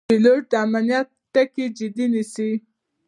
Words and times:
پیلوټ 0.09 0.41
د 0.51 0.53
امنیت 0.65 1.07
ټکي 1.33 1.65
جدي 1.77 2.05
نیسي. 2.13 2.51